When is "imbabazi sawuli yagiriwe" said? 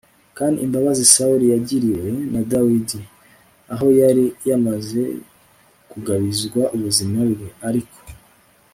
0.65-2.07